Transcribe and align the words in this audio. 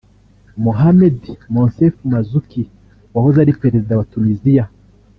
Mohamed 0.65 1.19
Moncef 1.53 1.93
Marzouki 2.11 2.63
wahoze 3.13 3.37
ari 3.41 3.57
Perezida 3.61 3.93
wa 3.99 4.07
Tunisia 4.11 4.63